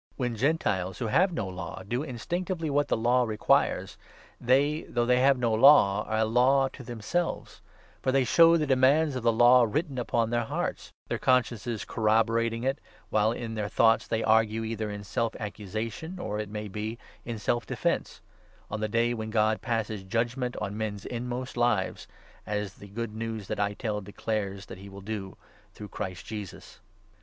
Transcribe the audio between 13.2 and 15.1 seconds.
in their thoughts they argue either in